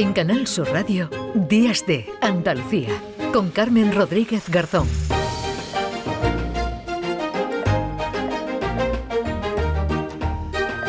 En 0.00 0.14
Canal 0.14 0.46
Sur 0.46 0.66
Radio, 0.72 1.10
Días 1.34 1.84
de 1.84 2.06
Andalucía, 2.22 2.88
con 3.34 3.50
Carmen 3.50 3.94
Rodríguez 3.94 4.48
Garzón. 4.48 4.88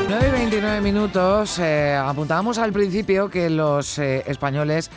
9 0.08 0.28
y 0.28 0.32
29 0.32 0.80
minutos. 0.80 1.60
Eh, 1.60 1.94
apuntábamos 1.94 2.58
al 2.58 2.72
principio 2.72 3.30
que 3.30 3.50
los 3.50 4.00
eh, 4.00 4.24
españoles 4.28 4.90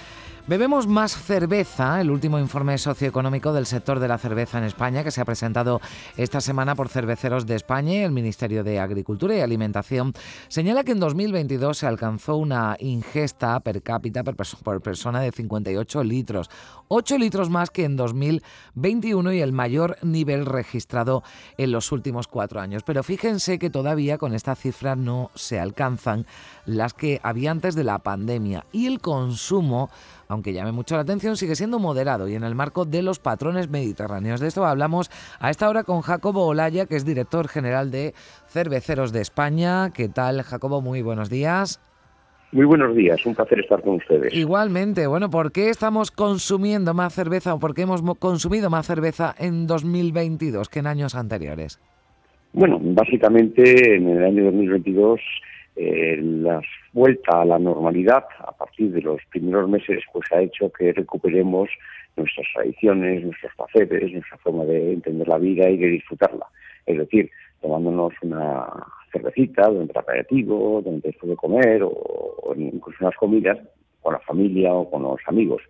Bebemos 0.46 0.86
más 0.86 1.16
cerveza, 1.16 2.02
el 2.02 2.10
último 2.10 2.38
informe 2.38 2.76
socioeconómico 2.76 3.54
del 3.54 3.64
sector 3.64 3.98
de 3.98 4.08
la 4.08 4.18
cerveza 4.18 4.58
en 4.58 4.64
España 4.64 5.02
que 5.02 5.10
se 5.10 5.22
ha 5.22 5.24
presentado 5.24 5.80
esta 6.18 6.42
semana 6.42 6.74
por 6.74 6.90
Cerveceros 6.90 7.46
de 7.46 7.54
España. 7.54 7.94
Y 7.94 7.98
el 8.00 8.10
Ministerio 8.10 8.62
de 8.62 8.78
Agricultura 8.78 9.34
y 9.34 9.40
Alimentación 9.40 10.12
señala 10.48 10.84
que 10.84 10.92
en 10.92 11.00
2022 11.00 11.78
se 11.78 11.86
alcanzó 11.86 12.36
una 12.36 12.76
ingesta 12.78 13.58
per 13.60 13.80
cápita 13.80 14.22
por 14.22 14.82
persona 14.82 15.20
de 15.20 15.32
58 15.32 16.04
litros, 16.04 16.50
8 16.88 17.16
litros 17.16 17.48
más 17.48 17.70
que 17.70 17.84
en 17.84 17.96
2021 17.96 19.32
y 19.32 19.40
el 19.40 19.52
mayor 19.52 19.96
nivel 20.02 20.44
registrado 20.44 21.22
en 21.56 21.72
los 21.72 21.90
últimos 21.90 22.28
cuatro 22.28 22.60
años. 22.60 22.82
Pero 22.84 23.02
fíjense 23.02 23.58
que 23.58 23.70
todavía 23.70 24.18
con 24.18 24.34
esta 24.34 24.54
cifra 24.56 24.94
no 24.94 25.30
se 25.34 25.58
alcanzan 25.58 26.26
las 26.66 26.92
que 26.92 27.18
había 27.22 27.50
antes 27.50 27.74
de 27.74 27.84
la 27.84 28.00
pandemia. 28.00 28.66
Y 28.72 28.88
el 28.88 29.00
consumo 29.00 29.88
aunque 30.34 30.52
llame 30.52 30.72
mucho 30.72 30.96
la 30.96 31.02
atención, 31.02 31.36
sigue 31.36 31.54
siendo 31.54 31.78
moderado 31.78 32.28
y 32.28 32.34
en 32.34 32.44
el 32.44 32.54
marco 32.54 32.84
de 32.84 33.02
los 33.02 33.18
patrones 33.18 33.70
mediterráneos. 33.70 34.40
De 34.40 34.48
esto 34.48 34.64
hablamos 34.66 35.10
a 35.40 35.50
esta 35.50 35.68
hora 35.68 35.84
con 35.84 36.02
Jacobo 36.02 36.46
Olaya, 36.46 36.86
que 36.86 36.96
es 36.96 37.04
director 37.04 37.48
general 37.48 37.90
de 37.90 38.14
Cerveceros 38.46 39.12
de 39.12 39.20
España. 39.22 39.90
¿Qué 39.94 40.08
tal, 40.08 40.42
Jacobo? 40.42 40.80
Muy 40.80 41.02
buenos 41.02 41.30
días. 41.30 41.80
Muy 42.52 42.66
buenos 42.66 42.94
días, 42.94 43.24
un 43.26 43.34
placer 43.34 43.58
estar 43.58 43.82
con 43.82 43.94
ustedes. 43.96 44.32
Igualmente, 44.32 45.08
bueno, 45.08 45.28
¿por 45.28 45.50
qué 45.50 45.70
estamos 45.70 46.12
consumiendo 46.12 46.94
más 46.94 47.12
cerveza 47.12 47.52
o 47.54 47.58
por 47.58 47.74
qué 47.74 47.82
hemos 47.82 48.02
consumido 48.18 48.70
más 48.70 48.86
cerveza 48.86 49.34
en 49.38 49.66
2022 49.66 50.68
que 50.68 50.78
en 50.78 50.86
años 50.86 51.16
anteriores? 51.16 51.80
Bueno, 52.52 52.78
básicamente 52.80 53.96
en 53.96 54.08
el 54.08 54.24
año 54.24 54.44
2022 54.44 55.20
eh, 55.76 56.18
la 56.22 56.60
vuelta 56.92 57.42
a 57.42 57.44
la 57.44 57.58
normalidad 57.58 58.24
a 58.38 58.52
partir 58.52 58.92
de 58.92 59.02
los 59.02 59.20
primeros 59.30 59.68
meses 59.68 60.02
pues 60.12 60.30
ha 60.32 60.40
hecho 60.40 60.70
que 60.70 60.92
recuperemos 60.92 61.68
nuestras 62.16 62.46
tradiciones, 62.54 63.24
nuestros 63.24 63.52
placeres, 63.56 64.12
nuestra 64.12 64.38
forma 64.38 64.64
de 64.64 64.92
entender 64.92 65.26
la 65.26 65.38
vida 65.38 65.68
y 65.68 65.76
de 65.76 65.88
disfrutarla. 65.88 66.46
Es 66.86 66.98
decir, 66.98 67.30
tomándonos 67.60 68.12
una 68.22 68.66
cervecita 69.12 69.68
durante 69.68 69.92
el 69.92 69.98
aperitivo, 69.98 70.80
durante 70.84 71.08
después 71.08 71.30
de 71.30 71.36
comer 71.36 71.82
o, 71.82 71.90
o 71.90 72.54
incluso 72.54 72.98
unas 73.00 73.16
comidas 73.16 73.58
con 74.00 74.12
la 74.12 74.20
familia 74.20 74.72
o 74.72 74.88
con 74.88 75.02
los 75.02 75.20
amigos. 75.26 75.62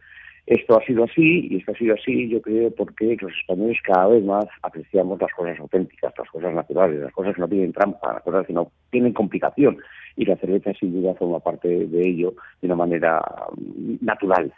Esto 0.46 0.78
ha 0.78 0.84
sido 0.84 1.04
así 1.04 1.48
y 1.50 1.56
esto 1.56 1.72
ha 1.72 1.78
sido 1.78 1.94
así, 1.94 2.28
yo 2.28 2.42
creo, 2.42 2.70
porque 2.70 3.16
los 3.18 3.32
españoles 3.32 3.78
cada 3.82 4.08
vez 4.08 4.22
más 4.22 4.44
apreciamos 4.62 5.18
las 5.18 5.32
cosas 5.32 5.58
auténticas, 5.58 6.12
las 6.18 6.28
cosas 6.28 6.52
naturales, 6.54 7.00
las 7.00 7.12
cosas 7.12 7.34
que 7.34 7.40
no 7.40 7.48
tienen 7.48 7.72
trampa, 7.72 8.12
las 8.12 8.22
cosas 8.22 8.46
que 8.46 8.52
no 8.52 8.70
tienen 8.90 9.14
complicación. 9.14 9.78
Y 10.16 10.24
la 10.24 10.36
cerveza 10.36 10.72
sin 10.78 10.92
duda 10.92 11.14
forma 11.14 11.40
parte 11.40 11.68
de 11.68 12.08
ello 12.08 12.34
de 12.60 12.66
una 12.66 12.76
manera 12.76 13.20
mm, 13.56 13.96
natural. 14.00 14.52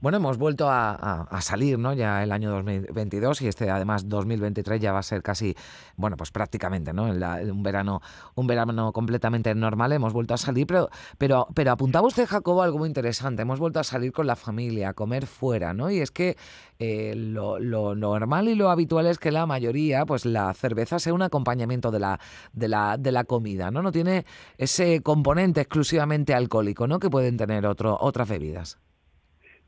Bueno, 0.00 0.18
hemos 0.18 0.38
vuelto 0.38 0.68
a, 0.68 1.26
salir, 1.40 1.78
¿no? 1.78 1.92
Ya 1.94 2.22
el 2.22 2.32
año 2.32 2.50
2022 2.50 3.42
y 3.42 3.48
este 3.48 3.70
además 3.70 4.08
2023 4.08 4.80
ya 4.80 4.92
va 4.92 4.98
a 4.98 5.02
ser 5.02 5.22
casi, 5.22 5.54
bueno, 5.96 6.16
pues 6.16 6.30
prácticamente, 6.30 6.92
¿no? 6.92 7.04
un 7.04 7.62
verano, 7.62 8.00
un 8.34 8.46
verano 8.46 8.92
completamente 8.92 9.54
normal. 9.54 9.92
Hemos 9.92 10.12
vuelto 10.12 10.34
a 10.34 10.36
salir, 10.36 10.66
pero, 10.66 10.88
pero, 11.18 11.46
pero 11.54 11.72
apuntaba 11.72 12.06
usted, 12.06 12.26
Jacobo, 12.26 12.62
algo 12.62 12.78
muy 12.78 12.88
interesante. 12.88 13.42
Hemos 13.42 13.58
vuelto 13.58 13.80
a 13.80 13.84
salir 13.84 14.12
con 14.12 14.26
la 14.26 14.36
familia, 14.36 14.90
a 14.90 14.94
comer 14.94 15.26
fuera, 15.26 15.72
¿no? 15.74 15.90
Y 15.90 15.98
es 15.98 16.10
que 16.10 16.36
eh, 16.84 17.14
lo, 17.14 17.60
normal 17.94 18.48
y 18.48 18.56
lo 18.56 18.68
habitual 18.68 19.06
es 19.06 19.18
que 19.18 19.30
la 19.30 19.46
mayoría, 19.46 20.04
pues 20.04 20.26
la 20.26 20.52
cerveza 20.52 20.98
sea 20.98 21.14
un 21.14 21.22
acompañamiento 21.22 21.92
de 21.92 22.00
la, 22.00 22.18
de 22.52 22.66
la, 22.66 22.96
de 22.98 23.12
la 23.12 23.22
comida, 23.22 23.70
¿no? 23.70 23.82
No 23.82 23.92
tiene 23.92 24.24
ese 24.58 25.02
componente 25.02 25.60
exclusivamente 25.60 26.34
alcohólico, 26.34 26.86
¿no? 26.86 26.98
Que 26.98 27.10
pueden 27.10 27.36
tener 27.36 27.66
otro, 27.66 27.96
otras 28.00 28.28
bebidas. 28.28 28.78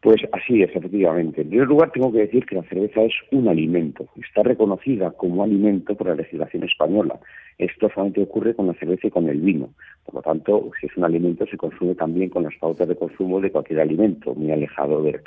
Pues 0.05 0.21
así 0.33 0.63
es, 0.63 0.69
efectivamente. 0.77 1.41
En 1.41 1.49
primer 1.49 1.67
lugar, 1.67 1.91
tengo 1.91 2.13
que 2.13 2.19
decir 2.19 2.45
que 2.45 2.57
la 2.57 2.63
cerveza 2.65 3.01
es 3.01 3.15
un 3.31 3.49
alimento. 3.49 4.07
Está 4.17 4.43
reconocida 4.43 5.11
como 5.13 5.43
alimento 5.43 5.95
por 5.95 6.09
la 6.09 6.15
legislación 6.15 6.65
española. 6.65 7.19
Esto 7.59 7.89
solamente 7.89 8.23
ocurre 8.23 8.55
con 8.55 8.67
la 8.67 8.75
cerveza 8.75 9.07
y 9.07 9.11
con 9.11 9.29
el 9.29 9.41
vino. 9.41 9.71
Por 10.05 10.17
lo 10.17 10.23
tanto, 10.23 10.71
si 10.81 10.87
es 10.87 10.97
un 10.97 11.05
alimento, 11.05 11.47
se 11.47 11.57
consume 11.57 11.95
también 11.95 12.31
con 12.31 12.43
las 12.43 12.55
pautas 12.57 12.89
de 12.89 12.97
consumo 12.97 13.41
de 13.41 13.51
cualquier 13.51 13.81
alimento, 13.81 14.35
muy 14.35 14.51
alejado 14.51 15.03
de, 15.03 15.21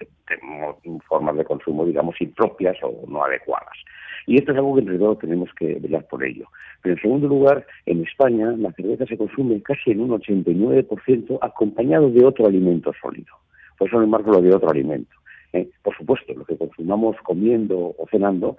formas 1.08 1.38
de 1.38 1.46
consumo, 1.46 1.86
digamos, 1.86 2.20
impropias 2.20 2.78
o 2.84 3.06
no 3.08 3.24
adecuadas. 3.24 3.78
Y 4.26 4.36
esto 4.36 4.52
es 4.52 4.58
algo 4.58 4.76
que 4.76 4.82
entre 4.82 5.00
tenemos 5.22 5.50
que 5.58 5.76
velar 5.76 6.06
por 6.08 6.22
ello. 6.24 6.48
Pero 6.82 6.96
en 6.96 7.02
segundo 7.02 7.28
lugar, 7.30 7.66
en 7.86 8.04
España 8.04 8.54
la 8.58 8.74
cerveza 8.74 9.06
se 9.06 9.18
consume 9.18 9.62
casi 9.62 9.92
en 9.92 10.02
un 10.02 10.10
89% 10.10 11.40
acompañado 11.42 12.10
de 12.10 12.26
otro 12.26 12.46
alimento 12.46 12.92
sólido. 13.02 13.34
Por 13.78 13.88
eso 13.88 14.00
no 14.00 14.08
marco 14.08 14.32
lo 14.32 14.42
de 14.42 14.54
otro 14.54 14.70
alimento. 14.70 15.16
¿Eh? 15.54 15.70
Por 15.84 15.96
supuesto, 15.96 16.34
lo 16.34 16.46
que 16.46 16.58
consumamos 16.58 17.16
comiendo 17.24 17.96
o 17.98 18.08
cenando, 18.10 18.58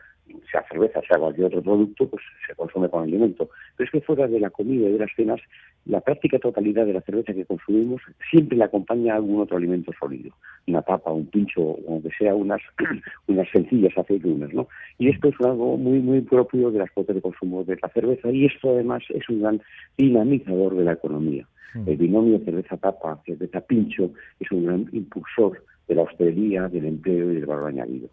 sea 0.51 0.65
cerveza, 0.69 1.01
sea 1.09 1.19
cualquier 1.19 1.47
otro 1.47 1.63
producto, 1.63 2.09
pues 2.09 2.23
se 2.47 2.55
consume 2.55 2.89
con 2.89 3.03
alimento. 3.03 3.49
Pero 3.77 3.87
es 3.87 3.91
que 3.91 4.01
fuera 4.01 4.27
de 4.27 4.41
la 4.41 4.51
comida 4.51 4.89
y 4.89 4.93
de 4.93 4.99
las 4.99 5.11
cenas, 5.17 5.41
la 5.87 6.01
práctica 6.01 6.39
totalidad 6.39 6.87
de 6.87 6.93
la 6.93 7.01
cerveza 7.01 7.33
que 7.33 7.45
consumimos 7.45 8.03
siempre 8.31 8.59
le 8.59 8.65
acompaña 8.65 9.15
algún 9.15 9.41
otro 9.41 9.57
alimento 9.57 9.93
sólido. 9.99 10.35
Una 10.67 10.83
tapa, 10.83 11.11
un 11.11 11.27
pincho, 11.27 11.63
o 11.63 11.79
aunque 11.89 12.11
sea 12.19 12.35
unas, 12.35 12.61
unas 13.27 13.49
sencillas 13.51 13.97
aceitunas, 13.97 14.53
¿no? 14.53 14.69
Y 14.99 15.09
esto 15.09 15.29
es 15.29 15.35
algo 15.41 15.77
muy, 15.77 16.01
muy 16.01 16.21
propio 16.21 16.71
de 16.71 16.81
las 16.81 16.91
cuotas 16.91 17.17
de 17.17 17.23
consumo 17.23 17.65
de 17.65 17.79
la 17.81 17.89
cerveza 17.89 18.31
y 18.31 18.47
esto 18.47 18.71
además 18.71 19.03
es 19.09 19.29
un 19.29 19.41
gran 19.41 19.63
dinamizador 19.97 20.77
de 20.77 20.85
la 20.85 20.93
economía. 20.93 21.47
El 21.87 21.99
binomio 21.99 22.41
cerveza-tapa, 22.45 23.21
cerveza-pincho 23.27 24.11
es 24.41 24.51
un 24.51 24.65
gran 24.65 24.89
impulsor 24.93 25.63
de 25.89 25.95
la 25.95 26.03
hostelería, 26.03 26.69
del 26.69 26.85
empleo 26.85 27.33
y 27.33 27.37
del 27.37 27.47
valor 27.47 27.69
añadido. 27.69 28.11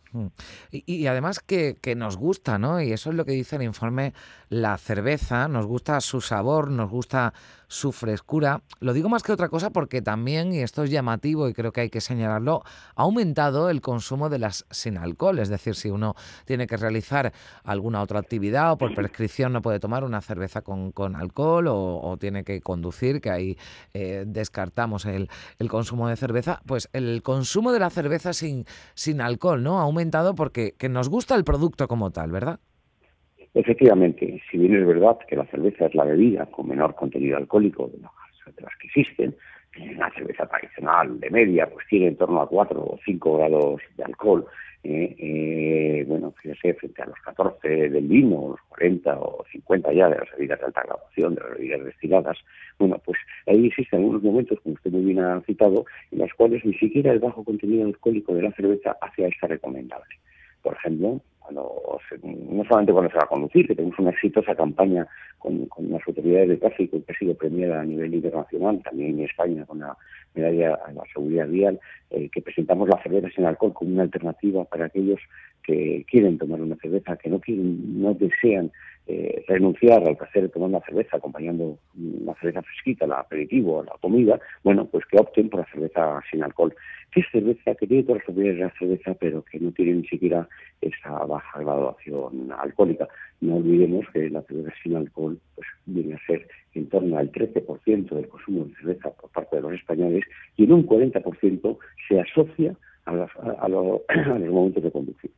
Y, 0.71 1.05
además 1.07 1.41
que, 1.41 1.75
que, 1.81 1.93
nos 1.95 2.15
gusta, 2.17 2.57
¿no? 2.57 2.81
Y 2.81 2.93
eso 2.93 3.09
es 3.09 3.15
lo 3.15 3.25
que 3.25 3.33
dice 3.33 3.57
el 3.57 3.63
informe, 3.63 4.13
la 4.49 4.77
cerveza, 4.77 5.47
nos 5.49 5.65
gusta 5.65 5.99
su 5.99 6.21
sabor, 6.21 6.71
nos 6.71 6.89
gusta 6.89 7.33
su 7.75 7.91
frescura. 7.91 8.61
Lo 8.79 8.93
digo 8.93 9.09
más 9.09 9.21
que 9.21 9.33
otra 9.33 9.49
cosa 9.49 9.69
porque 9.69 10.01
también, 10.01 10.53
y 10.53 10.59
esto 10.59 10.83
es 10.83 10.89
llamativo 10.89 11.49
y 11.49 11.53
creo 11.53 11.73
que 11.73 11.81
hay 11.81 11.89
que 11.89 11.99
señalarlo, 11.99 12.63
ha 12.95 13.01
aumentado 13.03 13.69
el 13.69 13.81
consumo 13.81 14.29
de 14.29 14.39
las 14.39 14.65
sin 14.71 14.97
alcohol. 14.97 15.39
Es 15.39 15.49
decir, 15.49 15.75
si 15.75 15.89
uno 15.89 16.15
tiene 16.45 16.67
que 16.67 16.77
realizar 16.77 17.33
alguna 17.63 18.01
otra 18.01 18.19
actividad 18.19 18.71
o 18.71 18.77
por 18.77 18.95
prescripción 18.95 19.51
no 19.51 19.61
puede 19.61 19.79
tomar 19.81 20.05
una 20.05 20.21
cerveza 20.21 20.61
con, 20.61 20.93
con 20.93 21.15
alcohol 21.17 21.67
o, 21.67 22.17
tiene 22.17 22.45
que 22.45 22.61
conducir, 22.61 23.19
que 23.19 23.29
ahí 23.29 23.57
eh, 23.93 24.23
descartamos 24.25 25.05
el, 25.05 25.29
el, 25.59 25.67
consumo 25.67 26.07
de 26.07 26.15
cerveza, 26.15 26.61
pues 26.65 26.89
el 26.93 27.21
consumo 27.23 27.73
de 27.73 27.79
la 27.79 27.89
cerveza 27.89 28.31
sin, 28.31 28.65
sin 28.93 29.19
alcohol 29.19 29.61
¿no? 29.61 29.79
ha 29.79 29.83
aumentado 29.83 30.33
porque 30.33 30.75
que 30.77 30.87
nos 30.87 31.09
gusta 31.09 31.35
el 31.35 31.43
producto 31.43 31.89
como 31.89 32.11
tal, 32.11 32.31
¿verdad? 32.31 32.59
Efectivamente, 33.55 34.41
si 34.51 34.57
bien 34.57 34.75
es 34.75 34.85
verdad 34.85 35.17
que 35.29 35.38
la 35.38 35.45
cerveza 35.45 35.85
es 35.85 35.95
la 35.95 36.03
bebida 36.03 36.45
con 36.47 36.67
menor 36.67 36.93
contenido 36.93 37.38
alcohólico 37.38 37.88
de 37.88 38.01
las, 38.01 38.75
que 38.77 38.88
existen, 38.88 39.33
la 39.97 40.11
cerveza 40.11 40.45
tradicional 40.45 41.17
de 41.21 41.29
media 41.29 41.69
pues 41.69 41.88
tiene 41.88 42.07
en 42.07 42.17
torno 42.17 42.41
a 42.41 42.49
4 42.49 42.77
o 42.81 42.99
5 43.05 43.38
grados 43.38 43.81
de 43.95 44.03
alcohol, 44.03 44.45
eh, 44.83 45.16
eh, 45.17 46.05
bueno, 46.05 46.33
fíjese, 46.41 46.73
frente 46.73 47.01
a 47.01 47.05
los 47.05 47.17
14 47.21 47.89
del 47.89 48.07
vino, 48.07 48.49
los 48.49 48.61
40 48.67 49.19
o 49.19 49.45
50 49.49 49.93
ya 49.93 50.09
de 50.09 50.17
las 50.17 50.31
bebidas 50.31 50.59
de 50.59 50.66
alta 50.66 50.83
graduación, 50.83 51.35
de 51.35 51.41
las 51.41 51.51
bebidas 51.57 51.85
destiladas, 51.85 52.37
bueno, 52.78 53.02
pues 53.05 53.17
ahí 53.47 53.67
existen 53.67 54.02
algunos 54.02 54.22
momentos, 54.22 54.59
como 54.59 54.75
usted 54.75 54.91
muy 54.91 55.05
bien 55.05 55.19
ha 55.19 55.40
citado, 55.41 55.85
en 56.11 56.19
los 56.19 56.34
cuales 56.34 56.63
ni 56.66 56.73
siquiera 56.73 57.13
el 57.13 57.19
bajo 57.19 57.46
contenido 57.46 57.85
alcohólico 57.85 58.35
de 58.35 58.41
la 58.41 58.52
cerveza 58.52 58.97
hace 58.99 59.23
a 59.23 59.29
esta 59.29 59.47
recomendable. 59.47 60.13
Por 60.61 60.73
ejemplo, 60.73 61.22
cuando 61.45 61.99
no 62.23 62.63
solamente 62.65 62.91
cuando 62.91 63.11
se 63.11 63.17
va 63.17 63.23
a 63.23 63.27
conducir, 63.27 63.67
que 63.67 63.75
tenemos 63.75 63.97
una 63.99 64.11
exitosa 64.11 64.55
campaña 64.55 65.07
con, 65.39 65.67
las 65.89 66.01
autoridades 66.07 66.49
de 66.49 66.57
tráfico 66.57 67.03
que 67.05 67.11
ha 67.11 67.17
sido 67.17 67.35
premiada 67.35 67.81
a 67.81 67.85
nivel 67.85 68.13
internacional, 68.13 68.81
también 68.83 69.19
en 69.19 69.25
España 69.25 69.65
con 69.65 69.79
la 69.79 69.95
medalla 70.33 70.79
a 70.85 70.91
la 70.91 71.03
seguridad 71.13 71.47
vial, 71.47 71.79
eh, 72.09 72.29
que 72.29 72.41
presentamos 72.41 72.89
la 72.89 73.01
cerveza 73.01 73.29
sin 73.35 73.45
alcohol 73.45 73.73
como 73.73 73.93
una 73.93 74.03
alternativa 74.03 74.65
para 74.65 74.85
aquellos 74.85 75.19
que 75.63 76.05
quieren 76.09 76.37
tomar 76.37 76.61
una 76.61 76.75
cerveza, 76.77 77.17
que 77.17 77.29
no 77.29 77.39
quieren, 77.39 78.01
no 78.01 78.13
desean 78.13 78.71
eh, 79.07 79.43
renunciar 79.47 80.07
al 80.07 80.17
placer 80.17 80.43
de 80.43 80.49
tomar 80.49 80.69
una 80.69 80.81
cerveza 80.81 81.17
acompañando 81.17 81.78
una 81.96 82.34
cerveza 82.35 82.63
fresquita, 82.63 83.05
el 83.05 83.11
aperitivo, 83.13 83.84
la 83.84 83.96
comida, 84.02 84.40
bueno, 84.63 84.85
pues 84.85 85.05
que 85.05 85.19
opten 85.19 85.49
por 85.49 85.59
la 85.59 85.72
cerveza 85.72 86.22
sin 86.31 86.43
alcohol. 86.43 86.73
Que 87.11 87.19
es 87.19 87.28
cerveza 87.31 87.75
que 87.75 87.85
tiene 87.85 88.03
todas 88.03 88.17
las 88.17 88.25
propiedades 88.25 88.57
de 88.57 88.63
la 88.66 88.73
cerveza, 88.79 89.13
pero 89.19 89.43
que 89.43 89.59
no 89.59 89.72
tiene 89.72 89.93
ni 89.93 90.07
siquiera 90.07 90.47
esa 90.81 91.11
baja 91.25 91.59
graduación 91.59 92.52
alcohólica. 92.57 93.07
No 93.41 93.57
olvidemos 93.57 94.05
que 94.11 94.29
la 94.29 94.41
cerveza 94.41 94.73
sin 94.81 94.96
alcohol 94.96 95.40
pues 95.53 95.67
viene 95.85 96.16
a 96.16 96.25
ser 96.25 96.47
en 96.73 96.90
torno 96.90 97.17
al 97.17 97.31
13% 97.31 98.09
del 98.09 98.28
consumo 98.28 98.66
de 98.66 98.75
cerveza 98.75 99.11
por 99.11 99.29
parte 99.29 99.57
de 99.57 99.61
los 99.61 99.73
españoles 99.73 100.25
y 100.57 100.63
en 100.63 100.73
un 100.73 100.85
40% 100.85 101.78
se 102.07 102.19
asocia 102.19 102.75
a, 103.05 103.11
a 103.61 103.69
los 103.69 104.02
momentos 104.52 104.84
de 104.84 104.91
conducción. 104.91 105.31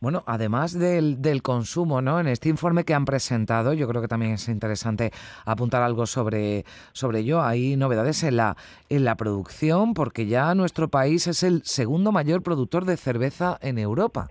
Bueno, 0.00 0.22
además 0.26 0.78
del, 0.78 1.22
del, 1.22 1.42
consumo, 1.42 2.02
¿no? 2.02 2.20
En 2.20 2.26
este 2.26 2.48
informe 2.48 2.84
que 2.84 2.92
han 2.92 3.04
presentado, 3.04 3.72
yo 3.72 3.88
creo 3.88 4.02
que 4.02 4.08
también 4.08 4.32
es 4.32 4.48
interesante 4.48 5.10
apuntar 5.46 5.82
algo 5.82 6.06
sobre, 6.06 6.64
sobre 6.92 7.20
ello. 7.20 7.40
Hay 7.40 7.76
novedades 7.76 8.24
en 8.24 8.36
la, 8.36 8.56
en 8.88 9.04
la 9.04 9.16
producción, 9.16 9.94
porque 9.94 10.26
ya 10.26 10.54
nuestro 10.54 10.88
país 10.88 11.26
es 11.26 11.42
el 11.42 11.62
segundo 11.62 12.12
mayor 12.12 12.42
productor 12.42 12.84
de 12.84 12.96
cerveza 12.96 13.58
en 13.62 13.78
Europa. 13.78 14.28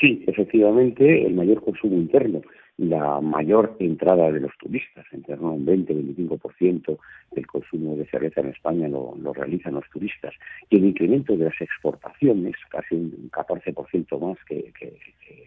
Sí, 0.00 0.24
efectivamente, 0.26 1.26
el 1.26 1.34
mayor 1.34 1.62
consumo 1.62 1.96
interno 1.96 2.40
la 2.80 3.20
mayor 3.20 3.76
entrada 3.78 4.32
de 4.32 4.40
los 4.40 4.56
turistas, 4.56 5.04
en 5.12 5.22
torno 5.22 5.48
a 5.48 5.52
un 5.52 5.66
20-25% 5.66 6.98
del 7.32 7.46
consumo 7.46 7.94
de 7.94 8.06
cerveza 8.06 8.40
en 8.40 8.48
España 8.48 8.88
lo, 8.88 9.14
realizan 9.34 9.74
los 9.74 9.84
turistas, 9.90 10.32
y 10.70 10.76
el 10.76 10.86
incremento 10.86 11.36
de 11.36 11.44
las 11.44 11.60
exportaciones, 11.60 12.56
casi 12.70 12.94
un 12.94 13.30
14% 13.30 14.18
más 14.18 14.38
que, 14.46 14.72
que, 14.78 14.98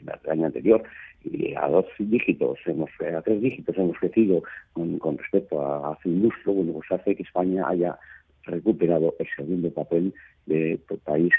el 0.04 0.32
año 0.32 0.46
anterior, 0.46 0.84
y 1.24 1.56
a 1.56 1.68
dos 1.68 1.86
dígitos, 1.98 2.60
hemos, 2.68 2.92
a 3.02 3.22
tres 3.24 3.42
dígitos 3.42 3.76
hemos 3.80 3.98
crecido 3.98 4.44
con, 4.74 5.18
respecto 5.18 5.60
a 5.60 5.94
hace 5.94 6.10
un 6.10 6.22
lustro, 6.22 6.54
bueno, 6.54 6.74
pues 6.74 6.92
hace 6.92 7.16
que 7.16 7.24
España 7.24 7.68
haya 7.68 7.98
recuperado 8.44 9.16
el 9.18 9.28
segundo 9.36 9.72
papel 9.72 10.14
de 10.46 10.80
país 11.04 11.34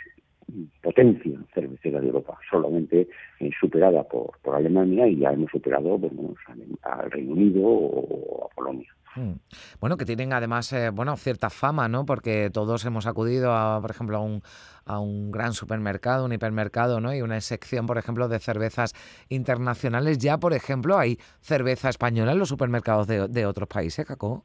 potencia 0.94 1.32
cervecera 1.52 2.00
de 2.00 2.06
Europa, 2.06 2.38
solamente 2.48 3.08
eh, 3.40 3.50
superada 3.58 4.04
por, 4.04 4.38
por 4.42 4.54
Alemania 4.54 5.08
y 5.08 5.18
ya 5.18 5.32
hemos 5.32 5.50
superado 5.50 5.98
bueno, 5.98 6.34
al 6.82 7.10
Reino 7.10 7.32
Unido 7.32 7.62
o 7.66 8.44
a 8.46 8.54
Polonia. 8.54 8.88
Hmm. 9.16 9.34
Bueno, 9.80 9.96
que 9.96 10.04
tienen 10.04 10.32
además 10.32 10.72
eh, 10.72 10.90
bueno 10.90 11.16
cierta 11.16 11.50
fama, 11.50 11.88
¿no? 11.88 12.04
Porque 12.04 12.50
todos 12.52 12.84
hemos 12.84 13.06
acudido, 13.06 13.52
a, 13.52 13.80
por 13.80 13.90
ejemplo, 13.90 14.18
a 14.18 14.20
un, 14.20 14.42
a 14.86 15.00
un 15.00 15.30
gran 15.30 15.52
supermercado, 15.52 16.24
un 16.24 16.32
hipermercado, 16.32 17.00
¿no? 17.00 17.14
Y 17.14 17.22
una 17.22 17.40
sección, 17.40 17.86
por 17.86 17.98
ejemplo, 17.98 18.28
de 18.28 18.38
cervezas 18.38 18.92
internacionales. 19.28 20.18
Ya, 20.18 20.38
por 20.38 20.52
ejemplo, 20.52 20.96
hay 20.96 21.18
cerveza 21.40 21.88
española 21.88 22.32
en 22.32 22.38
los 22.38 22.48
supermercados 22.48 23.06
de, 23.06 23.28
de 23.28 23.46
otros 23.46 23.68
países, 23.68 24.04
Caco. 24.04 24.44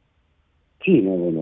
Sí, 0.84 1.02
no, 1.02 1.10
bueno, 1.10 1.40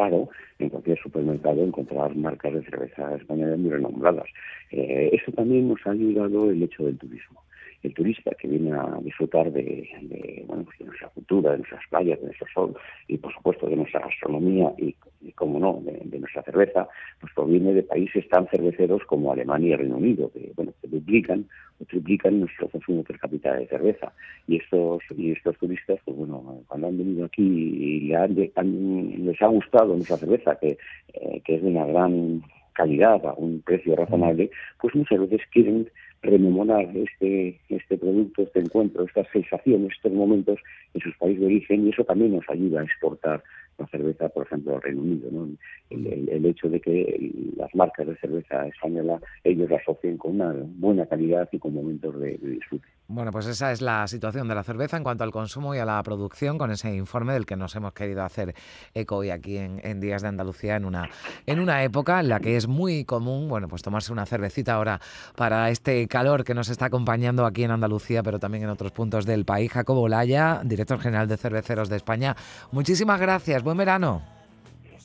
raro 0.00 0.28
en 0.58 0.68
cualquier 0.68 0.98
supermercado 0.98 1.62
encontrar 1.62 2.14
marcas 2.16 2.54
de 2.54 2.64
cerveza 2.64 3.14
española 3.16 3.56
muy 3.56 3.70
renombradas. 3.70 4.28
Eh, 4.70 5.10
eso 5.12 5.32
también 5.32 5.68
nos 5.68 5.86
ha 5.86 5.90
ayudado 5.90 6.50
el 6.50 6.62
hecho 6.62 6.84
del 6.84 6.98
turismo 6.98 7.42
el 7.82 7.94
turista 7.94 8.30
que 8.32 8.48
viene 8.48 8.72
a 8.72 8.98
disfrutar 9.02 9.50
de, 9.52 10.44
bueno, 10.46 10.64
pues 10.64 10.78
de 10.78 10.84
nuestra 10.86 11.08
cultura, 11.08 11.52
de 11.52 11.58
nuestras 11.58 11.82
playas, 11.88 12.20
de 12.20 12.26
nuestro 12.26 12.46
sol 12.52 12.76
y 13.08 13.16
por 13.16 13.32
supuesto 13.32 13.68
de 13.68 13.76
nuestra 13.76 14.00
gastronomía 14.00 14.72
y, 14.78 14.94
como 15.34 15.58
no, 15.58 15.80
de, 15.82 16.18
nuestra 16.18 16.42
cerveza, 16.42 16.88
pues 17.20 17.32
proviene 17.34 17.72
de 17.72 17.82
países 17.82 18.28
tan 18.28 18.46
cerveceros 18.48 19.02
como 19.06 19.32
Alemania 19.32 19.74
y 19.74 19.76
Reino 19.76 19.96
Unido, 19.96 20.30
que 20.32 20.52
bueno, 20.56 20.72
que 20.80 20.88
duplican 20.88 21.46
o 21.80 21.84
triplican 21.84 22.40
nuestro 22.40 22.68
consumo 22.68 23.02
per 23.02 23.18
cápita 23.18 23.54
de 23.54 23.66
cerveza. 23.66 24.12
Y 24.46 24.56
estos, 24.56 25.02
y 25.16 25.32
estos 25.32 25.56
turistas, 25.58 25.98
pues 26.04 26.16
bueno, 26.16 26.62
cuando 26.68 26.88
han 26.88 26.98
venido 26.98 27.24
aquí 27.24 27.42
y 27.42 28.08
les 28.10 29.42
ha 29.42 29.46
gustado 29.46 29.94
nuestra 29.94 30.16
cerveza, 30.16 30.58
que, 30.58 30.76
eh, 31.14 31.40
que 31.44 31.54
es 31.54 31.62
de 31.62 31.68
una 31.68 31.86
gran 31.86 32.42
calidad 32.72 33.24
a 33.26 33.34
un 33.34 33.62
precio 33.62 33.96
razonable, 33.96 34.50
pues 34.80 34.94
muchas 34.94 35.20
veces 35.20 35.40
quieren 35.52 35.88
rememorar 36.22 36.88
este, 36.94 37.58
este 37.68 37.96
producto, 37.96 38.42
este 38.42 38.60
encuentro, 38.60 39.04
estas 39.04 39.26
sensaciones, 39.32 39.92
estos 39.92 40.12
momentos 40.12 40.58
en 40.94 41.00
sus 41.00 41.16
países 41.16 41.40
de 41.40 41.46
origen 41.46 41.86
y 41.86 41.90
eso 41.90 42.04
también 42.04 42.36
nos 42.36 42.48
ayuda 42.48 42.80
a 42.80 42.84
exportar 42.84 43.42
la 43.78 43.86
cerveza, 43.86 44.28
por 44.28 44.46
ejemplo, 44.46 44.78
Reino 44.80 45.02
Unido. 45.02 45.28
¿no? 45.30 45.48
El, 45.90 46.46
hecho 46.46 46.68
de 46.68 46.80
que 46.80 47.32
las 47.56 47.72
marcas 47.74 48.06
de 48.06 48.16
cerveza 48.16 48.66
española 48.66 49.20
ellos 49.44 49.70
la 49.70 49.76
asocien 49.76 50.16
con 50.16 50.40
una 50.40 50.52
buena 50.54 51.06
calidad 51.06 51.48
y 51.52 51.58
con 51.58 51.74
momentos 51.74 52.18
de, 52.18 52.38
disfrute. 52.38 52.86
Bueno, 53.08 53.30
pues 53.30 53.46
esa 53.46 53.72
es 53.72 53.82
la 53.82 54.06
situación 54.06 54.48
de 54.48 54.54
la 54.54 54.62
cerveza 54.62 54.96
en 54.96 55.02
cuanto 55.02 55.24
al 55.24 55.30
consumo 55.30 55.74
y 55.74 55.78
a 55.78 55.84
la 55.84 56.02
producción 56.02 56.58
con 56.58 56.70
ese 56.70 56.94
informe 56.94 57.32
del 57.32 57.46
que 57.46 57.56
nos 57.56 57.74
hemos 57.76 57.92
querido 57.92 58.22
hacer 58.22 58.54
eco 58.94 59.16
hoy 59.16 59.30
aquí 59.30 59.58
en, 59.58 59.80
en 59.82 60.00
Días 60.00 60.22
de 60.22 60.28
Andalucía 60.28 60.76
en 60.76 60.84
una, 60.84 61.08
en 61.46 61.60
una 61.60 61.82
época 61.84 62.20
en 62.20 62.28
la 62.28 62.40
que 62.40 62.56
es 62.56 62.68
muy 62.68 63.04
común, 63.04 63.48
bueno, 63.48 63.68
pues 63.68 63.82
tomarse 63.82 64.12
una 64.12 64.26
cervecita 64.26 64.74
ahora 64.74 65.00
para 65.36 65.70
este 65.70 66.06
calor 66.08 66.44
que 66.44 66.54
nos 66.54 66.68
está 66.68 66.86
acompañando 66.86 67.44
aquí 67.46 67.64
en 67.64 67.70
Andalucía, 67.70 68.22
pero 68.22 68.38
también 68.38 68.64
en 68.64 68.70
otros 68.70 68.92
puntos 68.92 69.26
del 69.26 69.44
país. 69.44 69.70
Jacobo 69.70 70.08
Laya, 70.08 70.60
director 70.64 70.98
general 70.98 71.28
de 71.28 71.36
Cerveceros 71.36 71.88
de 71.88 71.96
España, 71.96 72.36
muchísimas 72.72 73.20
gracias. 73.20 73.59
Buen 73.62 73.76
verano. 73.76 74.22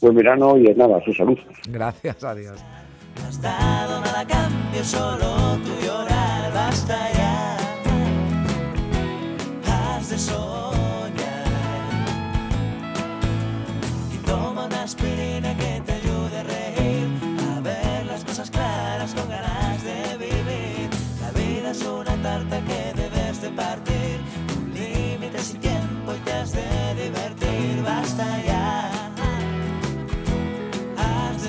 Buen 0.02 0.16
verano 0.16 0.58
y 0.58 0.68
es 0.68 0.78
nada, 0.78 1.00
su 1.04 1.14
salud. 1.14 1.38
Gracias, 1.68 2.24
adiós. 2.24 2.64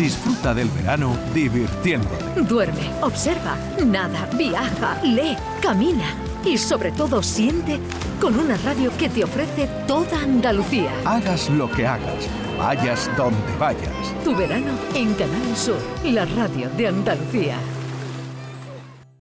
Disfruta 0.00 0.54
del 0.54 0.70
verano 0.70 1.14
divirtiéndote. 1.34 2.40
Duerme, 2.48 2.90
observa, 3.02 3.54
nada, 3.84 4.26
viaja, 4.34 4.98
lee, 5.02 5.36
camina 5.60 6.14
y 6.42 6.56
sobre 6.56 6.90
todo 6.90 7.22
siente 7.22 7.78
con 8.18 8.40
una 8.40 8.56
radio 8.64 8.90
que 8.96 9.10
te 9.10 9.24
ofrece 9.24 9.68
toda 9.86 10.22
Andalucía. 10.22 10.90
Hagas 11.04 11.50
lo 11.50 11.70
que 11.70 11.86
hagas, 11.86 12.30
vayas 12.58 13.10
donde 13.14 13.54
vayas. 13.58 14.24
Tu 14.24 14.34
verano 14.34 14.72
en 14.94 15.12
Canal 15.12 15.54
Sur, 15.54 15.76
la 16.02 16.24
radio 16.24 16.70
de 16.78 16.88
Andalucía. 16.88 17.56